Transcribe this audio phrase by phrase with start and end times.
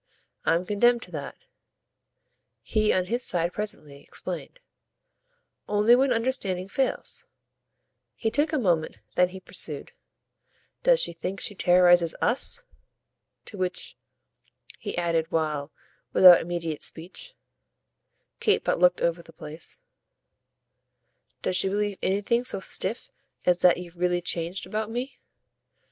[0.45, 1.37] I'm condemned to that,"
[2.63, 4.59] he on his side presently explained,
[5.67, 7.27] "only when understanding fails."
[8.15, 9.91] He took a moment; then he pursued:
[10.81, 12.65] "Does she think she terrorises US?"
[13.45, 13.95] To which
[14.79, 15.71] he added while,
[16.13, 17.35] without immediate speech,
[18.39, 19.81] Kate but looked over the place:
[21.43, 23.11] "Does she believe anything so stiff
[23.45, 25.19] as that you've really changed about me?"